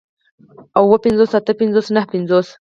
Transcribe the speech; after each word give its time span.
اووه 0.79 0.97
پنځوس 1.05 1.31
اتۀ 1.39 1.51
پنځوس 1.59 1.87
نهه 1.95 2.07
پنځوس 2.13 2.47